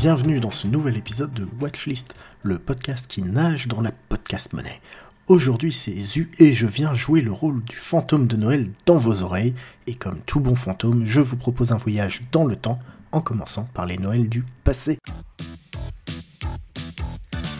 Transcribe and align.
bienvenue 0.00 0.38
dans 0.38 0.52
ce 0.52 0.68
nouvel 0.68 0.96
épisode 0.96 1.32
de 1.34 1.44
Watchlist, 1.60 2.14
le 2.44 2.60
podcast 2.60 3.08
qui 3.08 3.20
nage 3.20 3.66
dans 3.66 3.80
la 3.80 3.90
podcast 3.90 4.52
monnaie. 4.52 4.80
Aujourd'hui 5.26 5.72
c'est 5.72 5.90
Zu 5.90 6.30
et 6.38 6.52
je 6.52 6.68
viens 6.68 6.94
jouer 6.94 7.20
le 7.20 7.32
rôle 7.32 7.64
du 7.64 7.74
fantôme 7.74 8.28
de 8.28 8.36
Noël 8.36 8.70
dans 8.86 8.96
vos 8.96 9.22
oreilles, 9.22 9.54
et 9.88 9.94
comme 9.94 10.20
tout 10.20 10.38
bon 10.38 10.54
fantôme, 10.54 11.04
je 11.04 11.20
vous 11.20 11.36
propose 11.36 11.72
un 11.72 11.78
voyage 11.78 12.22
dans 12.30 12.44
le 12.44 12.54
temps, 12.54 12.78
en 13.10 13.20
commençant 13.20 13.68
par 13.74 13.86
les 13.86 13.98
Noëls 13.98 14.28
du 14.28 14.44
passé. 14.62 14.98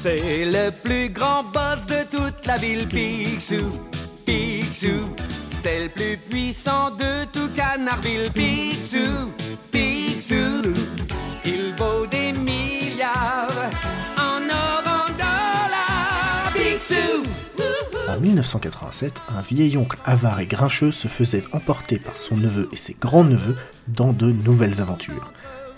C'est 0.00 0.44
le 0.44 0.70
plus 0.70 1.08
grand 1.10 1.42
boss 1.42 1.86
de 1.86 2.04
toute 2.08 2.46
la 2.46 2.56
ville, 2.56 2.86
Picsou, 2.86 3.80
Picsou. 4.24 5.16
C'est 5.60 5.82
le 5.82 5.88
plus 5.88 6.16
puissant 6.30 6.92
de 6.92 7.24
tout 7.32 7.52
Canardville, 7.52 8.30
Picsou, 8.32 9.32
Picsou. 9.72 10.72
Il 11.44 11.74
vaut 11.76 12.06
En 18.08 18.20
1987, 18.20 19.20
un 19.36 19.42
vieil 19.42 19.76
oncle 19.76 19.98
avare 20.04 20.40
et 20.40 20.46
grincheux 20.46 20.92
se 20.92 21.08
faisait 21.08 21.44
emporter 21.52 21.98
par 21.98 22.16
son 22.16 22.36
neveu 22.36 22.68
et 22.72 22.76
ses 22.76 22.96
grands-neveux 22.98 23.54
dans 23.86 24.12
de 24.12 24.32
nouvelles 24.32 24.80
aventures. 24.80 25.30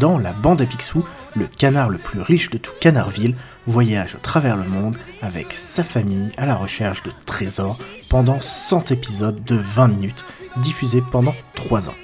Dans 0.00 0.18
La 0.18 0.32
Bande 0.32 0.60
à 0.60 0.66
Picsou, 0.66 1.04
le 1.36 1.46
canard 1.46 1.88
le 1.88 1.98
plus 1.98 2.20
riche 2.20 2.50
de 2.50 2.58
tout 2.58 2.72
Canardville 2.80 3.36
voyage 3.66 4.16
à 4.16 4.18
travers 4.18 4.56
le 4.56 4.64
monde 4.64 4.98
avec 5.22 5.52
sa 5.52 5.84
famille 5.84 6.32
à 6.36 6.46
la 6.46 6.56
recherche 6.56 7.04
de 7.04 7.12
trésors 7.26 7.78
pendant 8.08 8.40
100 8.40 8.90
épisodes 8.90 9.44
de 9.44 9.54
20 9.54 9.88
minutes 9.88 10.24
diffusés 10.56 11.02
pendant 11.12 11.34
3 11.54 11.88
ans. 11.90 11.94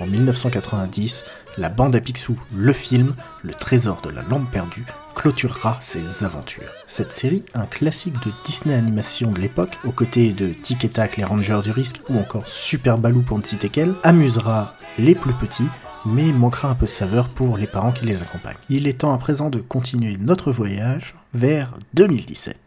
En 0.00 0.06
1990, 0.06 1.24
La 1.58 1.68
Bande 1.68 1.96
à 1.96 2.00
Picsou, 2.00 2.38
le 2.54 2.72
film, 2.72 3.14
Le 3.42 3.52
Trésor 3.52 4.00
de 4.02 4.10
la 4.10 4.22
Lampe 4.22 4.48
perdue, 4.52 4.86
clôturera 5.16 5.76
ses 5.80 6.22
aventures. 6.24 6.70
Cette 6.86 7.10
série, 7.10 7.42
un 7.52 7.66
classique 7.66 8.14
de 8.24 8.30
Disney 8.44 8.76
Animation 8.76 9.32
de 9.32 9.40
l'époque, 9.40 9.76
aux 9.84 9.90
côtés 9.90 10.32
de 10.32 10.52
Tic 10.52 10.84
et 10.84 10.88
Tac, 10.88 11.16
les 11.16 11.24
Rangers 11.24 11.62
du 11.64 11.72
Risque 11.72 12.00
ou 12.08 12.16
encore 12.16 12.46
Super 12.46 12.96
Baloo 12.96 13.22
pour 13.22 13.38
ne 13.38 13.42
citer 13.42 13.70
qu'elle, 13.70 13.94
amusera 14.04 14.76
les 15.00 15.16
plus 15.16 15.34
petits 15.34 15.68
mais 16.06 16.32
manquera 16.32 16.68
un 16.68 16.74
peu 16.76 16.86
de 16.86 16.90
saveur 16.90 17.28
pour 17.28 17.58
les 17.58 17.66
parents 17.66 17.90
qui 17.90 18.04
les 18.04 18.22
accompagnent. 18.22 18.56
Il 18.70 18.86
est 18.86 19.00
temps 19.00 19.12
à 19.12 19.18
présent 19.18 19.50
de 19.50 19.58
continuer 19.58 20.16
notre 20.16 20.52
voyage 20.52 21.16
vers 21.34 21.72
2017. 21.94 22.58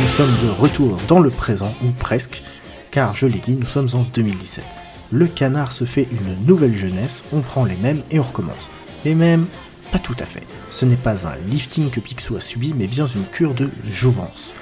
Nous 0.00 0.08
sommes 0.08 0.36
de 0.42 0.48
retour 0.48 0.96
dans 1.08 1.20
le 1.20 1.30
présent, 1.30 1.74
ou 1.84 1.90
presque, 1.90 2.42
car 2.90 3.14
je 3.14 3.26
l'ai 3.26 3.38
dit, 3.38 3.54
nous 3.54 3.66
sommes 3.66 3.88
en 3.94 4.02
2017. 4.14 4.64
Le 5.12 5.26
canard 5.26 5.72
se 5.72 5.84
fait 5.84 6.08
une 6.10 6.46
nouvelle 6.46 6.76
jeunesse, 6.76 7.24
on 7.32 7.40
prend 7.40 7.64
les 7.64 7.76
mêmes 7.76 8.02
et 8.10 8.20
on 8.20 8.22
recommence. 8.22 8.68
Les 9.04 9.14
mêmes 9.14 9.46
Pas 9.92 9.98
tout 9.98 10.16
à 10.18 10.24
fait. 10.24 10.42
Ce 10.70 10.84
n'est 10.84 10.96
pas 10.96 11.26
un 11.26 11.36
lifting 11.48 11.90
que 11.90 12.00
Picsou 12.00 12.36
a 12.36 12.40
subi, 12.40 12.74
mais 12.76 12.86
bien 12.86 13.06
une 13.06 13.24
cure 13.26 13.54
de 13.54 13.68
jouvence. 13.90 14.52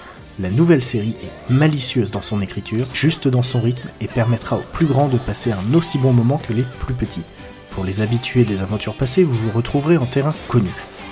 La 0.40 0.50
nouvelle 0.50 0.82
série 0.82 1.16
est 1.22 1.52
malicieuse 1.52 2.10
dans 2.10 2.22
son 2.22 2.40
écriture, 2.40 2.86
juste 2.92 3.28
dans 3.28 3.42
son 3.42 3.60
rythme, 3.60 3.88
et 4.00 4.06
permettra 4.06 4.56
aux 4.56 4.64
plus 4.72 4.86
grands 4.86 5.08
de 5.08 5.18
passer 5.18 5.52
un 5.52 5.74
aussi 5.74 5.98
bon 5.98 6.12
moment 6.12 6.40
que 6.48 6.52
les 6.52 6.64
plus 6.80 6.94
petits. 6.94 7.24
Pour 7.70 7.84
les 7.84 8.00
habitués 8.00 8.44
des 8.44 8.62
aventures 8.62 8.94
passées, 8.94 9.24
vous 9.24 9.34
vous 9.34 9.50
retrouverez 9.50 9.98
en 9.98 10.06
terrain 10.06 10.34
connu. 10.48 10.70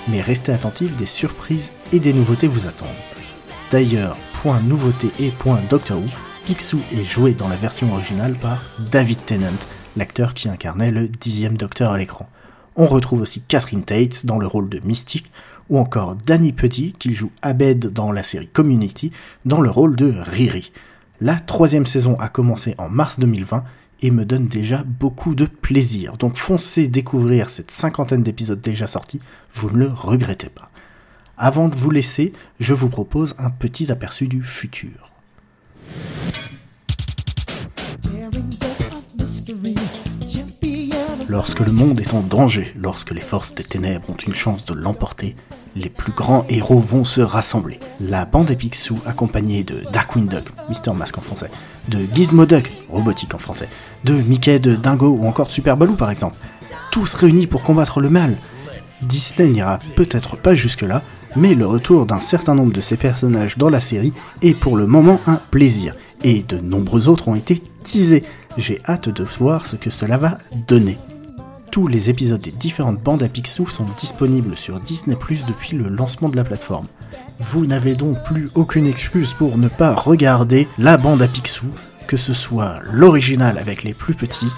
Mais 0.09 0.21
restez 0.21 0.53
attentifs, 0.53 0.95
des 0.95 1.05
surprises 1.05 1.71
et 1.91 1.99
des 1.99 2.13
nouveautés 2.13 2.47
vous 2.47 2.67
attendent. 2.67 2.87
D'ailleurs, 3.71 4.17
point 4.41 4.61
nouveauté 4.61 5.09
et 5.19 5.29
point 5.29 5.59
Doctor 5.69 5.97
Who, 5.97 6.07
Picsou 6.45 6.81
est 6.93 7.03
joué 7.03 7.33
dans 7.33 7.49
la 7.49 7.57
version 7.57 7.91
originale 7.91 8.35
par 8.35 8.63
David 8.91 9.25
Tennant, 9.25 9.47
l'acteur 9.97 10.33
qui 10.33 10.47
incarnait 10.47 10.91
le 10.91 11.09
dixième 11.09 11.57
Docteur 11.57 11.91
à 11.91 11.97
l'écran. 11.97 12.29
On 12.77 12.87
retrouve 12.87 13.21
aussi 13.21 13.41
Catherine 13.41 13.83
Tate 13.83 14.25
dans 14.25 14.37
le 14.37 14.47
rôle 14.47 14.69
de 14.69 14.79
Mystique, 14.85 15.31
ou 15.69 15.77
encore 15.77 16.15
Danny 16.15 16.53
Petit 16.53 16.93
qui 16.93 17.13
joue 17.13 17.31
Abed 17.41 17.87
dans 17.87 18.11
la 18.11 18.23
série 18.23 18.47
Community 18.47 19.11
dans 19.45 19.59
le 19.59 19.69
rôle 19.69 19.95
de 19.97 20.13
Riri. 20.15 20.71
La 21.19 21.35
troisième 21.35 21.85
saison 21.85 22.17
a 22.19 22.29
commencé 22.29 22.75
en 22.77 22.87
mars 22.87 23.19
2020 23.19 23.63
et 24.01 24.11
me 24.11 24.25
donne 24.25 24.47
déjà 24.47 24.83
beaucoup 24.83 25.35
de 25.35 25.45
plaisir, 25.45 26.17
donc 26.17 26.37
foncez 26.37 26.87
découvrir 26.87 27.49
cette 27.49 27.71
cinquantaine 27.71 28.23
d'épisodes 28.23 28.61
déjà 28.61 28.87
sortis, 28.87 29.19
vous 29.53 29.69
ne 29.71 29.77
le 29.77 29.87
regrettez 29.87 30.49
pas. 30.49 30.69
Avant 31.37 31.67
de 31.67 31.75
vous 31.75 31.91
laisser, 31.91 32.33
je 32.59 32.73
vous 32.73 32.89
propose 32.89 33.35
un 33.37 33.49
petit 33.49 33.91
aperçu 33.91 34.27
du 34.27 34.43
futur. 34.43 35.11
Lorsque 41.29 41.59
le 41.59 41.71
monde 41.71 41.99
est 41.99 42.13
en 42.13 42.21
danger, 42.21 42.73
lorsque 42.77 43.11
les 43.11 43.21
forces 43.21 43.53
des 43.53 43.63
ténèbres 43.63 44.09
ont 44.09 44.15
une 44.15 44.33
chance 44.33 44.65
de 44.65 44.73
l'emporter, 44.73 45.35
les 45.77 45.89
plus 45.89 46.11
grands 46.11 46.45
héros 46.49 46.79
vont 46.79 47.03
se 47.03 47.21
rassembler. 47.21 47.79
La 48.01 48.25
bande 48.25 48.51
à 48.51 48.55
Picsou, 48.55 48.97
accompagnée 49.05 49.63
de 49.63 49.83
Darkwing 49.93 50.27
Duck, 50.27 50.45
Mister 50.69 50.91
Mask 50.91 51.17
en 51.17 51.21
français, 51.21 51.51
de 51.87 51.99
Gizmo 52.13 52.45
Duck, 52.45 52.71
robotique 52.89 53.33
en 53.33 53.37
français, 53.37 53.69
de 54.03 54.13
Mickey 54.13 54.59
de 54.59 54.75
Dingo 54.75 55.07
ou 55.07 55.27
encore 55.27 55.47
de 55.47 55.51
Super 55.51 55.77
Baloo 55.77 55.95
par 55.95 56.11
exemple. 56.11 56.35
Tous 56.91 57.13
réunis 57.13 57.47
pour 57.47 57.61
combattre 57.61 57.99
le 57.99 58.09
mal. 58.09 58.35
Disney 59.03 59.49
n'ira 59.49 59.79
peut-être 59.95 60.35
pas 60.37 60.55
jusque-là, 60.55 61.03
mais 61.35 61.53
le 61.53 61.67
retour 61.67 62.07
d'un 62.07 62.21
certain 62.21 62.55
nombre 62.55 62.73
de 62.73 62.81
ces 62.81 62.97
personnages 62.97 63.57
dans 63.57 63.69
la 63.69 63.81
série 63.81 64.13
est 64.41 64.55
pour 64.55 64.75
le 64.75 64.87
moment 64.87 65.19
un 65.27 65.39
plaisir, 65.51 65.95
et 66.23 66.41
de 66.41 66.57
nombreux 66.57 67.07
autres 67.07 67.27
ont 67.27 67.35
été 67.35 67.61
teasés. 67.83 68.23
J'ai 68.57 68.81
hâte 68.87 69.09
de 69.09 69.23
voir 69.23 69.67
ce 69.67 69.75
que 69.75 69.91
cela 69.91 70.17
va 70.17 70.39
donner. 70.67 70.97
Tous 71.77 71.85
les 71.85 72.09
épisodes 72.09 72.41
des 72.41 72.49
différentes 72.49 73.03
bandes 73.03 73.21
à 73.21 73.29
Picsou 73.29 73.67
sont 73.67 73.85
disponibles 73.99 74.55
sur 74.55 74.79
Disney 74.79 75.15
Plus 75.15 75.45
depuis 75.45 75.77
le 75.77 75.89
lancement 75.89 76.27
de 76.27 76.35
la 76.35 76.43
plateforme. 76.43 76.87
Vous 77.39 77.67
n'avez 77.67 77.93
donc 77.93 78.17
plus 78.23 78.49
aucune 78.55 78.87
excuse 78.87 79.33
pour 79.33 79.59
ne 79.59 79.67
pas 79.67 79.93
regarder 79.93 80.67
la 80.79 80.97
bande 80.97 81.21
à 81.21 81.27
Picsou, 81.27 81.67
que 82.07 82.17
ce 82.17 82.33
soit 82.33 82.79
l'original 82.91 83.59
avec 83.59 83.83
les 83.83 83.93
plus 83.93 84.15
petits 84.15 84.49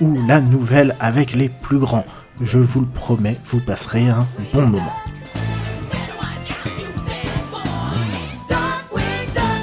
ou 0.00 0.24
la 0.28 0.40
nouvelle 0.40 0.94
avec 1.00 1.34
les 1.34 1.48
plus 1.48 1.80
grands. 1.80 2.06
Je 2.40 2.60
vous 2.60 2.82
le 2.82 2.86
promets, 2.86 3.40
vous 3.46 3.58
passerez 3.58 4.08
un 4.08 4.28
bon 4.54 4.68
moment. 4.68 4.94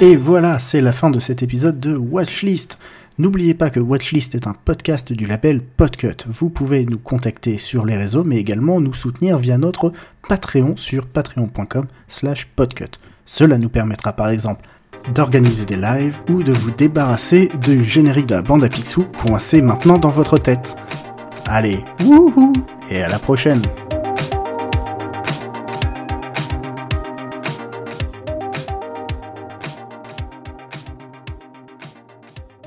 Et 0.02 0.14
voilà, 0.14 0.58
c'est 0.58 0.82
la 0.82 0.92
fin 0.92 1.08
de 1.08 1.18
cet 1.18 1.42
épisode 1.42 1.80
de 1.80 1.96
Watchlist. 1.96 2.78
N'oubliez 3.16 3.54
pas 3.54 3.70
que 3.70 3.80
Watchlist 3.80 4.34
est 4.34 4.46
un 4.46 4.52
podcast 4.52 5.10
du 5.10 5.24
label 5.24 5.62
Podcut. 5.62 6.26
Vous 6.26 6.50
pouvez 6.50 6.84
nous 6.84 6.98
contacter 6.98 7.56
sur 7.56 7.86
les 7.86 7.96
réseaux, 7.96 8.22
mais 8.22 8.36
également 8.36 8.78
nous 8.78 8.92
soutenir 8.92 9.38
via 9.38 9.56
notre 9.56 9.94
Patreon 10.28 10.76
sur 10.76 11.06
patreon.com 11.06 11.86
slash 12.08 12.46
podcut. 12.54 12.98
Cela 13.24 13.56
nous 13.56 13.70
permettra 13.70 14.12
par 14.12 14.28
exemple 14.28 14.68
d'organiser 15.14 15.64
des 15.64 15.76
lives 15.76 16.20
ou 16.28 16.42
de 16.42 16.52
vous 16.52 16.72
débarrasser 16.72 17.48
du 17.62 17.82
générique 17.82 18.26
de 18.26 18.34
la 18.34 18.42
bande 18.42 18.64
à 18.64 18.68
Picsou 18.68 19.06
coincé 19.18 19.62
maintenant 19.62 19.96
dans 19.96 20.10
votre 20.10 20.36
tête. 20.36 20.76
Allez, 21.46 21.82
wouhou, 22.04 22.52
et 22.90 23.02
à 23.02 23.08
la 23.08 23.18
prochaine 23.18 23.62